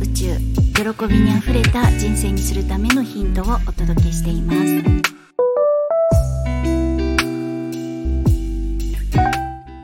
[0.00, 0.38] 宇宙。
[0.74, 4.84] 喜びにあふれた人生にするためのヒントをお届けしています。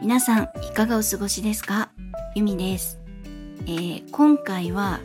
[0.00, 1.88] 皆さんいかがお過ごしですか？
[2.36, 3.00] ゆみです、
[3.66, 5.00] えー、今回は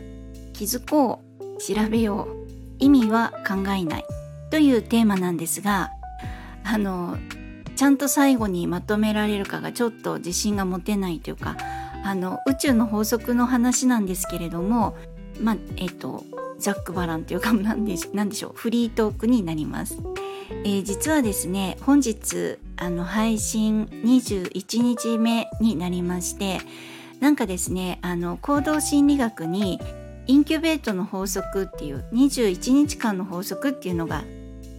[0.52, 2.46] 気づこう調べよう
[2.78, 4.04] 意味は考えない。
[4.50, 5.90] というテーマなんですが
[6.64, 7.18] あの
[7.74, 11.56] ちゃんと最後にまとめられるかがちょっと自信が持てないというか
[12.04, 14.96] あの宇宙の法則の話なんですけれども
[15.40, 16.24] まあえっ、と
[16.58, 19.98] ザックバランというか何ででしょうフリートークになります。
[20.64, 26.58] えー、実はですね本日あの配信21日目になりまして
[27.20, 29.80] なんかですねあの行動心理学に
[30.26, 34.24] インキュベートの法則っていう21日間の法則っていうのが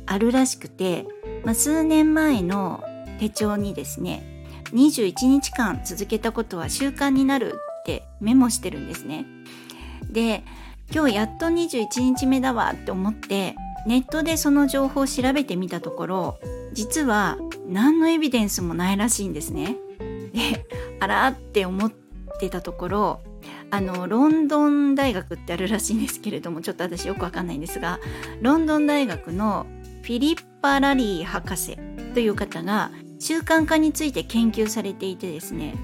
[0.06, 1.06] あるらしくて、
[1.46, 2.84] まあ、数年前の
[3.20, 4.41] 手帳にですね
[4.74, 9.26] 21日間続けたことは習慣になるってメモしてるんですね。
[10.10, 10.44] で
[10.94, 13.56] 今日やっと21日目だわって思って
[13.88, 16.40] ネットでその情報を調べてみたところ
[16.74, 19.78] 実は何のエビデンスもないらしいんですね。
[20.34, 20.66] で
[21.00, 21.92] あらって思っ
[22.40, 23.22] てたところ
[23.72, 28.00] あのロンドン大学ってあるらしいんですけれどもちょっと私よくわかんないんですが
[28.42, 29.66] ロンドン大学の
[30.04, 31.78] フィリッパ・ラリー博士
[32.14, 35.76] という方が習慣化について研究されていてですね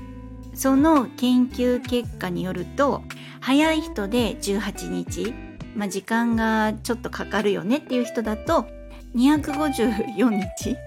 [0.56, 3.04] その研究結果によると
[3.40, 5.36] 早い人で18日、
[5.76, 8.66] まあ、時間がちょっとかかるよねっていう人だと
[9.16, 10.78] 254日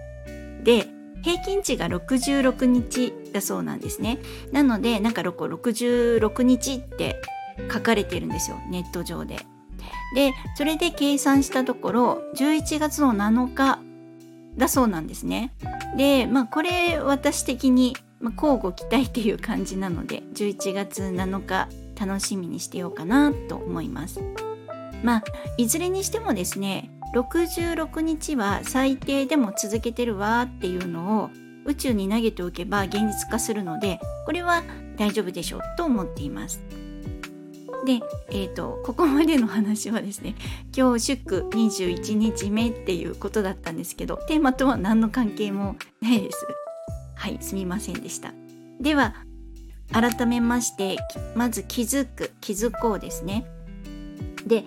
[0.65, 0.89] で
[1.23, 4.19] 平均値が66日だそうなんですね
[4.51, 7.23] なのでなんか66日って
[7.73, 9.37] 書かれてるんですよネット上で
[10.17, 13.79] でそれで計算したところ11月の7日
[14.57, 15.53] だそうなんですね。
[15.97, 24.21] で、まあこれ私的に、まあ、交互期待っていう感じなので11月7日楽しみにしてようかなと思います。
[25.03, 25.25] まあ
[25.57, 31.31] いずれにしてもですね66日は最低でも続けてるわっていうのを
[31.65, 34.63] 宇宙に投げておけば現実化するのでこれは
[34.97, 36.61] 大丈夫でしょうと思っています。
[37.85, 40.35] で、えーと、ここまでの話はですね
[40.77, 46.47] 今日祝21日目っていうことだったんですけどテーマとは何の関係もないです。
[47.15, 48.33] はいすみませんでした。
[48.81, 49.15] では
[49.93, 50.99] 改めまして
[51.35, 53.47] まず気づく気づこうですね。
[54.47, 54.65] で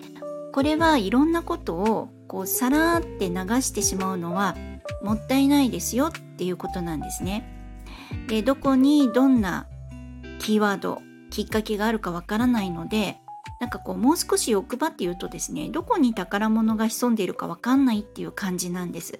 [0.52, 4.56] これはいろんなことをこうさらって流してしまうのは
[5.02, 7.50] もったいないですよっていうことなんですね。
[8.28, 9.66] でどこにどんな
[10.38, 11.02] キーワード
[11.34, 13.18] きっかけがあるかわからないので
[13.60, 19.18] なんかこうもう少し欲張って言うとですねどこに宝物が潜んでいるかわかんないっていう感じなんです。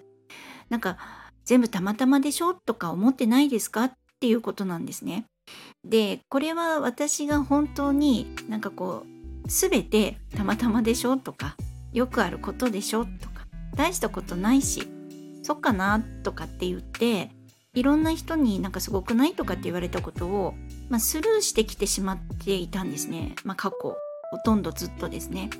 [0.70, 0.96] なんか
[1.44, 5.24] 全部たまたまでしょとか思ってないですかっていうことなんですね。
[5.84, 9.02] でこれは私が本当になんかこ
[9.44, 11.56] う全てたまたまでしょとか
[11.92, 14.88] よくあることでしょとか大したことないし
[15.42, 17.32] そっかなとかって言って
[17.74, 20.54] いろんな人になんかすごくないとかって言われたことを
[20.88, 23.96] まあ、スルーしてきてしまっていたんですね、まあ、過去
[24.30, 25.50] ほとんどずっとですね。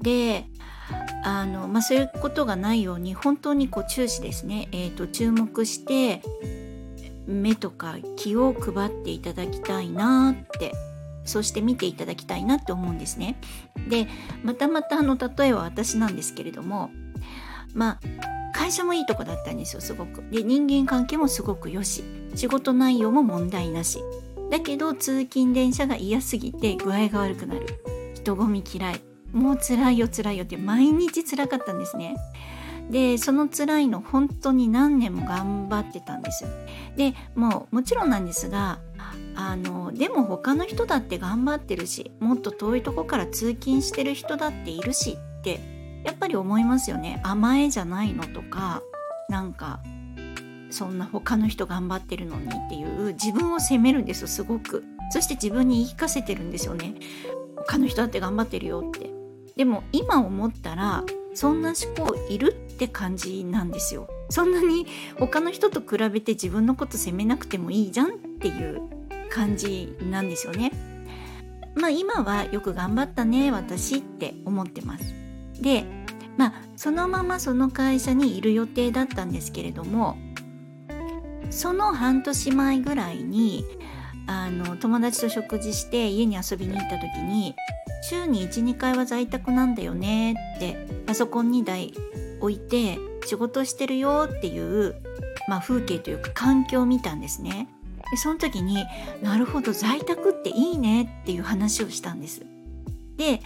[0.00, 0.44] で
[1.24, 6.22] あの、まあ、そういうことがないように本当にこう注視ですね、えーと、注目して
[7.26, 10.72] 目とか気を配っていただきたいなって
[11.24, 13.40] そして見ていただきたいなって思うんですね。
[13.88, 14.06] で
[14.44, 16.90] またまたあの例えは私なんですけれども
[17.74, 18.00] まあ
[18.54, 20.22] 会社もいいとこだったんですよすごく。
[20.30, 22.04] で人間関係もすごくよし
[22.34, 24.00] 仕事内容も問題なし。
[24.50, 27.66] だけど通勤電車が嫌すぎて具合が悪くなる。
[28.14, 29.00] 人混み嫌い。
[29.32, 32.16] もう辛いよ辛いよって毎日辛かったんですね。
[32.90, 36.44] でその辛いの本当に何年も頑張ってたんです
[36.96, 38.78] でもうもちろんなんですが
[39.34, 45.60] あのでも他の人だって頑張ってるしもっと遠いとこから通勤してる人だっているしって
[46.04, 47.20] やっぱり思いますよね。
[47.24, 48.82] 甘えじゃないのとか
[49.28, 49.80] なんか
[50.76, 54.84] そんな他の人頑張ってるのにっていう自分を責めるんですすごく。
[55.10, 56.94] そして自分に言い聞かせてるんですよね。
[57.56, 59.10] 他の人だって頑張ってるよって。
[59.56, 61.02] でも今思ったら
[61.32, 64.06] そんな思考いるって感じなんですよ。
[64.28, 64.86] そんなに
[65.18, 68.82] 他の人と比べて自分のこと責めなくてもいいじゃんっていう
[69.30, 70.72] 感じなんですよね。
[71.74, 75.14] まあ今はよく頑張ったね私って思ってます。
[75.58, 75.86] で
[76.36, 80.18] まあそのままその会社にいる予定だったんですけれども
[81.56, 83.64] その半年前ぐらいに
[84.26, 87.54] あの友達と食事して家に遊びに行った時に
[88.02, 91.94] 週に12回は在宅なんだよねってパソコン2台
[92.40, 94.96] 置いて仕事してるよっていう、
[95.48, 97.68] まあ、風景というか環境を見たんですね。
[98.10, 98.84] でその時に
[99.22, 102.42] なるほど在宅っていいねっていう話をしたんです。
[103.16, 103.40] で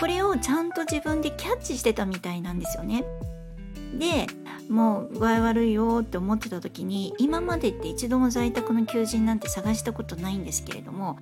[0.00, 3.04] これをちゃんと自分でキャッチしてたみたいなんですよね。
[3.98, 4.26] で
[4.68, 11.18] もう具合悪いよって思ってた時に今までって一度も在宅の求人なんて探したことないんですけれども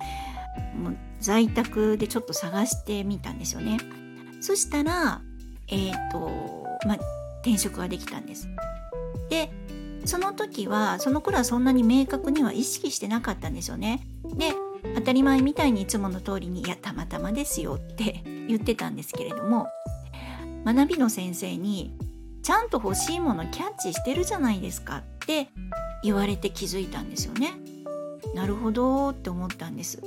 [0.75, 3.77] もう在宅でちょっと探してみたんですよね。
[4.41, 5.21] そしたら
[5.67, 6.29] えっ、ー、と
[6.87, 6.97] まあ
[7.41, 8.47] 転職ができたんです。
[9.29, 9.51] で
[10.05, 14.05] その時はその頃はそんなに明確には意識してなかったんですよね。
[14.35, 14.53] で
[14.95, 19.67] 当たり前みたいにいつもの通りに「いやたまたまですよ」って言ってたんですけれども
[20.65, 21.93] 学びの先生に
[22.43, 25.49] 「ちゃんと欲しいものキャッチしてるじゃないですか」って
[26.03, 27.53] 言われて気づいたんですよね。
[28.33, 30.01] なるほどって思ったんです。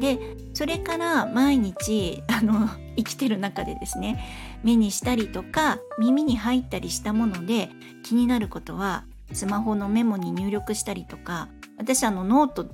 [0.00, 4.24] でそれから毎日 あの生きてる中でですね
[4.62, 7.70] 目にしたりとか耳に入ったりしたもので
[8.04, 12.68] 気になることはスマホのメモに入力したりとか私あのノート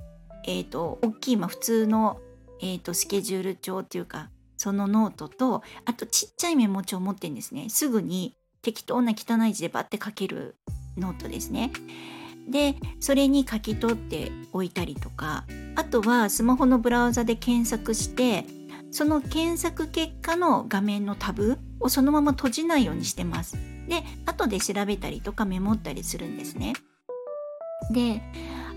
[0.47, 2.21] えっ、ー、と大きい、まあ、普通の、
[2.61, 8.35] えーと、スケジュール帳っていうかそのノートとあとちっちゃいメモ帳を持ってるんですねすぐに
[8.65, 10.57] 適当な汚い字でバッて書ける
[10.97, 11.71] ノートですね。
[12.49, 15.45] でそれに書き取っておいたりとか
[15.77, 18.45] あとはスマホのブラウザで検索して
[18.91, 23.57] その検索結果の画面のタブをそのまま閉じないようにしてます。
[23.89, 26.75] で後で調べたりとかメモったりするんですね。
[27.91, 28.23] で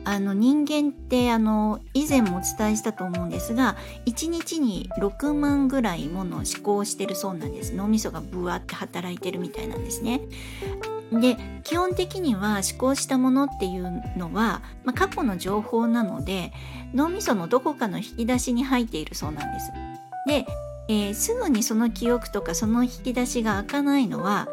[0.10, 3.76] あの人間ってあの以前もお伝えしたと思うんですが
[4.06, 7.76] 1日に6万ぐらいものを思考してるそうなんです。
[7.76, 10.22] 脳みそがブワって働いてるみたいなんですね。
[11.12, 16.54] で基本的には思考したものっていうのは、まあ、過去の情報なので
[16.94, 19.72] 脳みそのどこかの引き出しに入っているそうなんです。
[20.26, 20.46] で、
[20.90, 24.48] えー、すぐにその記憶とかその引き出しが開かないのは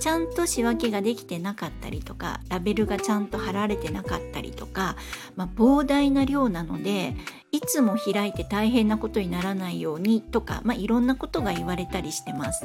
[0.00, 4.96] ちゃんと仕分けができてなかったりとかラベルがちゃんと貼られてなかったりとか、
[5.34, 7.16] まあ、膨大な量なので
[7.50, 12.64] いつも開いて大変なことにならないようにとか、まあ、いろんなことが言われたりしてます。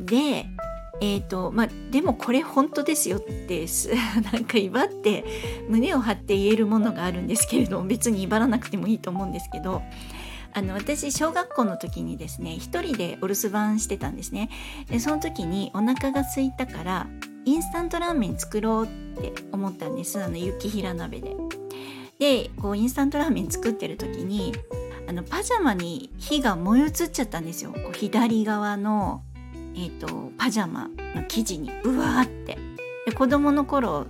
[0.00, 0.46] で
[1.00, 3.66] えーとまあ、でもこれ本当ですよって
[4.32, 5.24] なんか威張って
[5.68, 9.82] 胸を張って言えるものがあるんですけれども別に威張らなくてもいいと思うんですけど
[10.56, 14.48] あの私小学校の時にですね一人でお留守番してたんですね。
[14.88, 17.06] でその時にお腹が空いたから
[17.44, 18.88] インスタントラーメン作ろうっ
[19.20, 20.18] て思ったんです。
[20.22, 21.36] あの雪平鍋で。
[22.18, 24.54] でこうインスタントラーメン作ってる時に
[25.06, 27.72] あのパジャマに火が燃え移っちゃったんですよ。
[27.72, 29.22] こう左側の、
[29.74, 31.70] えーと、パジャマの生地に。
[31.82, 32.56] ブワーって。
[33.04, 34.06] で子供の頃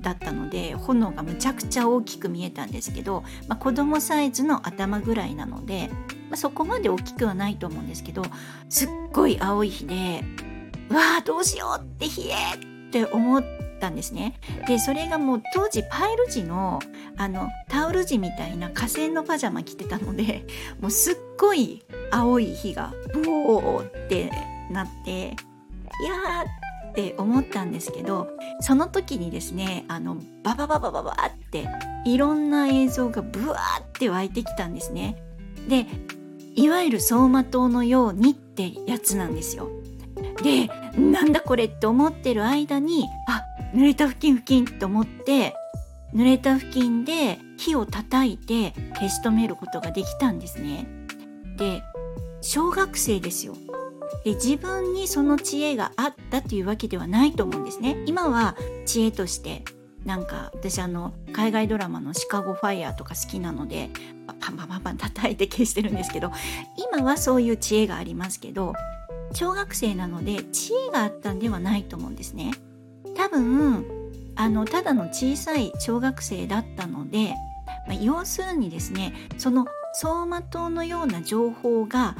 [0.00, 5.88] だったので炎がむちゃくちゃ大きく見えたんですけど、まあ、子供サイズの頭ぐらいなので、
[6.28, 8.22] まあ、そこまで大きくはないと思うんですけど
[8.68, 10.24] すっごい青い日で
[10.90, 13.44] うわーどうしようって冷えって思っ
[13.80, 14.38] たんですね。
[14.66, 16.80] でそれがもう当時パイル地の
[17.16, 20.46] あのタオル地みたいな河川のパジャマ着てたので
[20.80, 24.30] もうすっごい青い日がブオーって
[24.70, 26.65] なっていやー
[26.96, 28.26] って思ったんですけど
[28.60, 31.68] その時にですねあのババババババって
[32.06, 35.22] いろんな映像がブワーって湧いてきたんですね。
[35.68, 35.86] で
[36.54, 39.68] いわゆる走馬灯のようにってやつなんですよ。
[40.42, 43.42] でなんだこれって思ってる間にあ
[43.74, 45.54] 濡れた付近付近と思って
[46.14, 50.86] 濡れた付近で火を叩いて消し止めることができたんですね。
[51.58, 51.82] で
[52.40, 53.54] 小学生ですよ
[54.24, 58.02] で自分にその知恵があったというわけではないと思うんですね。
[58.06, 59.64] 今は知恵として
[60.04, 63.90] なんか私あの海外ドラマの「シカゴファイヤー」とか好きなので
[64.40, 66.30] パンパンパンパン叩いて消してるんですけど
[66.92, 68.74] 今はそういう知恵がありますけど
[69.32, 72.52] 小学生なので知恵があったんではないと思うんですね。
[73.16, 73.84] 多分
[74.36, 77.34] あのただの小さい小学生だったので、
[77.88, 82.16] まあ、要するにですねその走馬灯のような情報が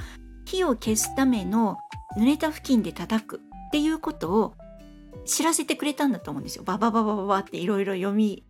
[0.47, 1.77] 火を消すための
[2.17, 4.55] 濡れた付近で叩くっていうことを
[5.27, 6.65] 知らせてくれたんだと思うんですよ。
[6.65, 8.45] ババババババっていろいろ読み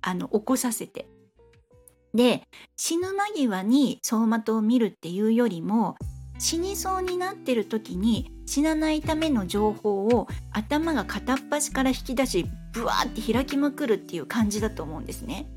[0.00, 1.06] あの起こさせて。
[2.14, 5.96] で死ぬ間際に走馬灯を見るっていうよりも
[6.40, 15.48] 死にそうになってる時に死なないための情報を頭が片っ端から引き出しブワーって開きまくるっていう感じだと思うんですね。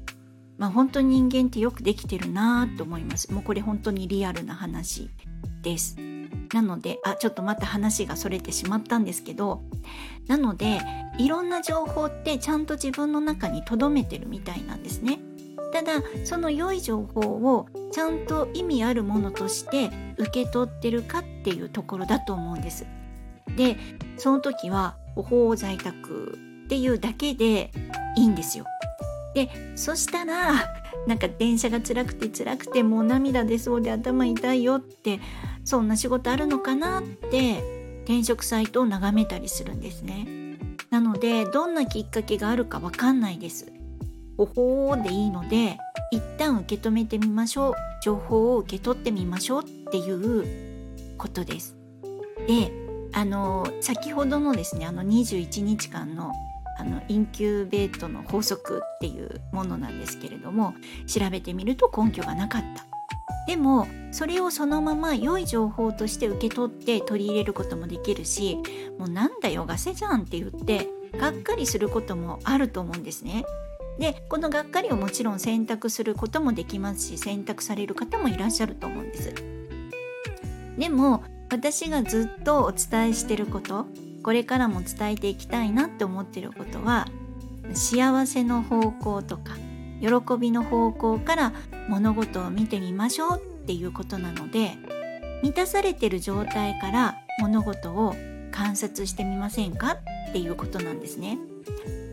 [0.58, 3.32] まあ本当に人間ってよくできてるなと思います。
[3.34, 5.10] もうこれ本当にリアルな話
[5.64, 5.98] です。
[6.54, 9.64] なのであちょっとまた話がそれてしまったんですけど
[10.28, 10.82] なので
[11.18, 15.20] いろんな情報ってちゃんと自分の中に留めてるみたいなんですね。
[15.72, 22.86] ただその良い情報をちゃんと意味あるものとして受け取ってるかっていうところだと思うんです。
[23.56, 23.78] で
[24.18, 27.72] その時はお法在宅っていうだけで
[28.16, 28.66] いいんですよ。
[29.34, 30.54] でそしたら
[31.08, 35.20] なんか電車が辛くて辛くてもう涙出そうで頭痛いよって
[35.66, 37.64] そんな仕事あるのかなって
[38.04, 40.28] 転職サイトを眺めたりするんですね。
[40.90, 43.72] なのでどんなきっかけがあるかわかんないです。
[44.38, 45.78] ほほーでいいので
[46.12, 47.74] 一旦受け止めてみましょう。
[48.04, 51.76] 情報を受け取ってみましょうっていうことです。
[52.48, 52.72] で
[53.14, 56.32] あの先ほどのですねあの21日間の
[56.78, 60.74] あのインキューベートの法則っていうものなんですけれども
[61.06, 62.93] 調べてみると根拠がなかった。
[63.48, 68.58] でもそれをそのまま良い情報として受け取って取り入れることもできるし
[68.98, 73.46] もうなんだよガセじゃんって言ってがっかりすることもあると思うんですね。
[74.00, 79.34] でこのがっかりをもちろん選択することもできますし選択される方もいらっしゃると思うんです。
[80.78, 83.86] でも私がずっとお伝えしてること
[84.24, 87.08] これからも伝えていきたいなって思ってることは
[87.74, 89.54] 幸せの方向とか
[90.02, 90.10] 喜
[90.40, 91.54] びの方向から
[91.88, 94.72] 物事を見てみましょうっていうことなので
[95.42, 98.16] 満たされてる状態から物事を
[98.52, 99.98] 観察してみませんか
[100.30, 101.38] っていうことなんですね。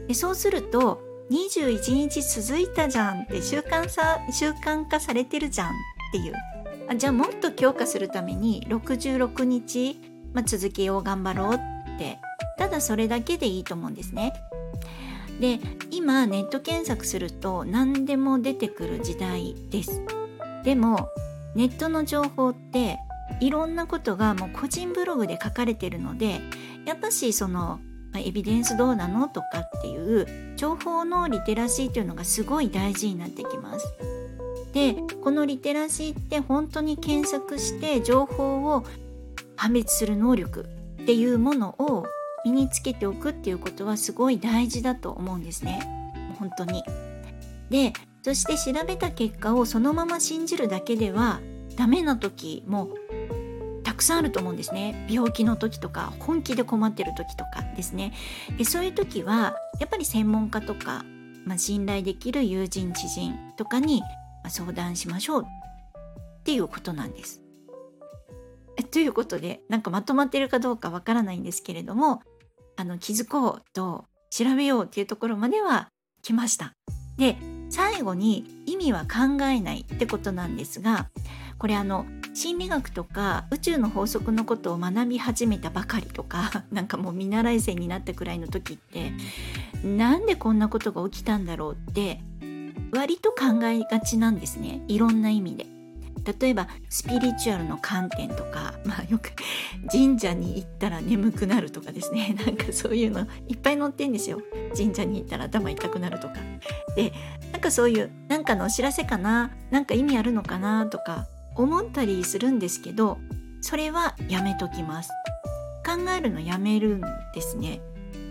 [0.09, 5.73] でそうすると21日続いたじゃんって習慣さ習慣化されてるじゃんっ
[6.13, 6.35] ていう
[6.89, 10.01] あじゃあもっと強化するために66日、
[10.33, 12.19] まあ、続けよう頑張ろうって
[12.59, 14.33] ただそれだけでいいと思うんですね。
[15.41, 15.59] で
[15.91, 20.03] 今ネット検索すると何でも出てくる時代です
[20.65, 21.09] でも
[21.55, 22.99] ネットの情報って
[23.41, 26.41] いろんなことがもう個人ブログで書かれてるので
[26.85, 27.81] やっぱしその
[28.17, 33.95] エビデンスどうなのとかっていう情報のリテラシーというのがすごい大事になってきます。
[34.73, 38.85] でこのリテラシーって本当に検索して情報を
[39.57, 40.67] 判別する能力
[41.03, 42.05] っていうものを
[42.45, 45.81] 身につけておくっていうことはすごい大事だと思うんですね
[46.39, 46.83] 本当に。
[47.71, 47.93] で
[48.23, 51.41] そして調べた結果をそのまま信じるだけでは
[51.77, 52.91] ダメな時も
[53.85, 58.13] たくさんあると思うんですね病気の時とか本気で困ってる時とかですね
[58.59, 61.05] でそういう時はやっぱり専門家とか、
[61.47, 64.03] まあ、信頼できる友人知人とかに
[64.49, 67.43] 相談しましょうっていうことなんです。
[68.91, 72.23] ということでなんかまとまってるかどうかわからないんですけれども
[72.81, 75.89] あの気づこうと調べようっていうところまでは
[76.23, 76.73] 来ました。
[77.19, 77.37] で
[77.69, 81.11] 最後に意味は考えないってことなんですが
[81.59, 89.13] これあの心理学とか宇宙の法則のことを学び始めたばかりとか なんかもう見習い生になったくらいの時って
[89.85, 92.23] なんでこんなことが起きたんだろうって
[92.93, 95.80] 割と考えがちなんですねいろんな意味で。
[96.25, 99.33] 例えばスピリチュアルの観点とか、 まあ、よく
[99.91, 102.37] 神社に行ったら眠くなるとかですね。
[102.45, 104.41] なんかそういうのいっぱい載ってんですよ。
[104.77, 106.35] 神社に行ったら頭痛くなるとか。
[106.97, 107.13] で
[107.53, 109.51] なんかそういうなんかのお知らせかな？
[109.71, 113.19] なんか意味あるのかなとか思ったりするんですけど
[113.61, 115.11] それはやめときます。
[115.85, 117.01] 考えるのやめるん
[117.35, 117.81] ですね。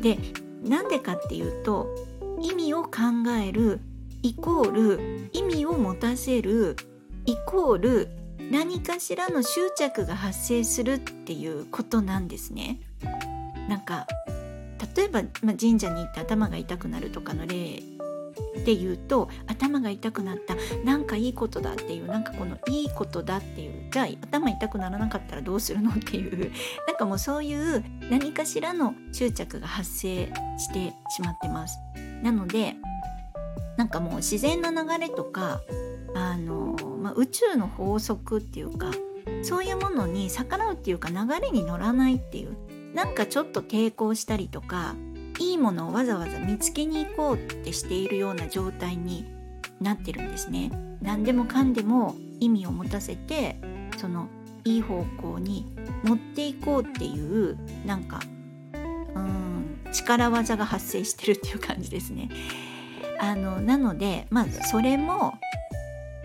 [0.02, 0.18] で
[0.64, 1.88] なんでかっていうと
[2.42, 2.92] 意味を考
[3.44, 3.82] える
[4.22, 6.76] イコール意味を持たせる
[7.26, 8.10] イコール
[8.52, 12.80] 何かしらの執着が発生するっていうことなんですね。
[13.68, 14.08] なんか
[14.96, 17.84] 例えば、まあ、神社に行って頭が痛くなるとかの例
[18.66, 26.52] で言うと頭が痛くなったなんかいいことだっていうなんかこのいいことだっていうじゃあ頭痛くならなかったらどうするのっていう
[26.88, 31.78] なんかもうそういう何かしらの執着が発生してしまってます。
[32.24, 32.76] なので
[33.78, 35.62] なんかもう自然な流れとか
[36.16, 38.92] あの、まあ、宇宙の法則っていうか
[39.44, 42.56] そういうものに逆らうっていうか流れに乗らないっていう
[42.94, 44.96] なんかちょっと抵抗したりとか
[45.40, 49.32] いいものをわざわざ見つけに行こうってしているような状態に
[49.80, 50.72] なってるんですね。
[51.02, 53.58] 何でもかんでも意味を持たせて
[53.98, 54.28] その
[54.66, 55.66] いい方向に
[56.04, 58.20] 持っていこうっていうなんか
[58.74, 62.30] うん力技が発生してるっていう感じですね。
[63.22, 65.36] あのなのでまずそれも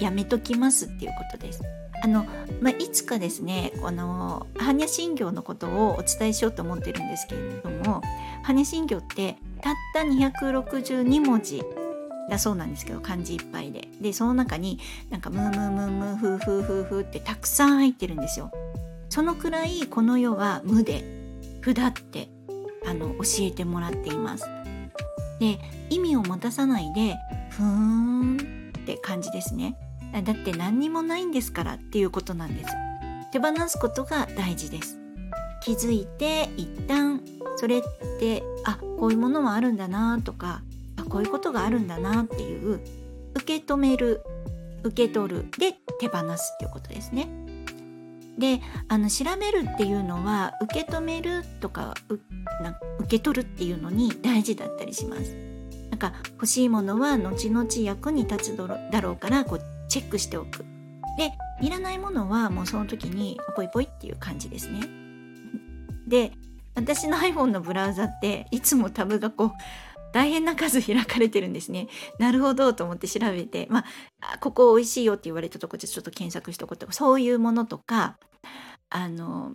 [0.04, 1.62] やめときますっていうことです。
[2.02, 2.26] あの、
[2.60, 8.02] まあ、いつかですねこの般若心経のことをお伝えしようと思ってるんですけれども
[8.44, 11.62] 般若心経ってたった262文字
[12.28, 13.88] だそうなんですけど漢字いっぱいで。
[14.00, 14.78] でその中に
[15.10, 18.50] なんかムームームームーフーフーフーフーってたくさん入ってるんですよ。
[19.08, 21.04] そのくらいこの世は無で
[21.60, 22.28] 不だって
[22.86, 24.44] あの教えてもらっています。
[25.40, 25.58] で
[25.90, 27.16] 意味を持たさないで
[27.50, 29.76] ふーんって感じですね。
[30.22, 32.70] だって何にもないんですからっていうことなんです。
[33.32, 34.98] 手放すことが大事です。
[35.62, 37.20] 気づいて一旦
[37.56, 37.82] それっ
[38.18, 40.62] てあこういうものもあるんだなとか
[40.96, 42.80] あこういうことがあるんだなっていう
[43.34, 44.22] 受け止める
[44.82, 45.50] 受け取る。
[45.58, 47.28] で手放すっていうことですね。
[48.38, 51.94] であの調べるっていうのは受け止めるとか
[52.62, 55.34] な受け取るっていうのに大事だったりします。
[55.90, 60.64] なんか欲しいものは後々役に立つだろうからこうチェックしておく。
[61.16, 61.30] で
[61.62, 64.80] いらないものはもうその時にポイポイっていう感じですね。
[66.08, 66.32] で
[66.74, 69.50] 私の iPhone のブラウザっていつもタブがこう
[70.12, 71.86] 大変な数開かれてるんですね。
[72.18, 73.84] なるほどと思って調べて、ま
[74.20, 78.18] あ、ここ美味しいよって言われたとこでちょっと検索しとこうとか、そういうものとか、
[78.90, 79.54] あの、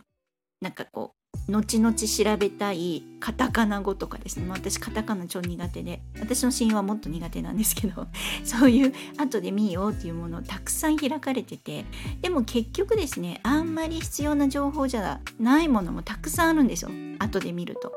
[0.62, 1.19] なんかこう、
[1.50, 4.48] 後々調べたいカタカナ語とかですね。
[4.50, 8.08] 私カタカナ超苦手で私の親友はもっと苦手なんですけど
[8.44, 11.86] そういう後で見ようっていうものをたくさん開かれてて
[12.22, 16.91] でも結局ですねあんまり必要な情報じゃないものもたくさんあるんですよ。
[17.20, 17.91] 後で見ると。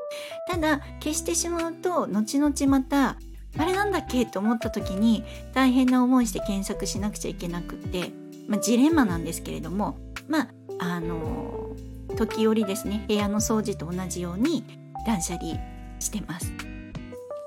[0.49, 3.17] ただ消してしまうと後々また
[3.57, 8.11] あれなんだっけと思った時に大変な思いして検索しなくちゃいけなくって、
[8.47, 10.47] まあ、ジレンマなんですけれどもまあ
[10.79, 14.63] あのー時折ですね部屋の掃除と同じように
[15.05, 15.55] 断捨離
[15.99, 16.51] してます。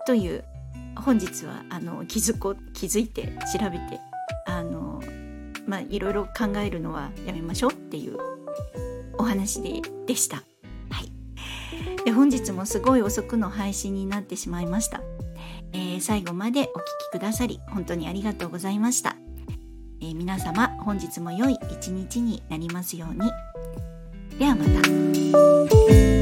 [0.07, 0.45] という
[0.97, 4.01] 本日はあの気づこ気づいて調べて
[4.47, 5.03] あの
[5.67, 8.19] まあいろいろ考えるのはやめましょうっていう
[9.19, 10.37] お話ででした。
[10.91, 15.01] はい、で本日もすごい遅くの配信になってしまいました。
[15.73, 19.17] えー、最後までお聴きくださり本当にありがとうございました。
[20.01, 23.31] えー、皆様本日も良い一日になりますように。
[24.39, 26.16] ではまた。